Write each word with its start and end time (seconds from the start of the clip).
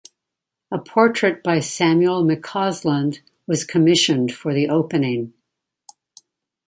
A 0.71 0.79
portrait 0.79 1.43
by 1.43 1.59
Samuel 1.59 2.25
McCausland 2.25 3.19
was 3.45 3.63
commissioned 3.63 4.33
for 4.33 4.51
the 4.51 4.67
opening. 4.67 5.33